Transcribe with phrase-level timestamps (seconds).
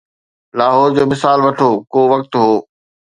[0.57, 2.53] لاهور جو مثال وٺو، ڪو وقت هو.